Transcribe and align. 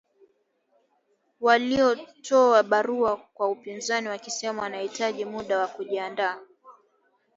Walitoa 1.41 2.63
barua 2.63 3.17
kwa 3.33 3.47
upinzani 3.49 4.07
wakisema 4.07 4.61
wanahitaji 4.61 5.25
muda 5.25 5.59
wa 5.59 5.67
kujiandaa 5.67 6.39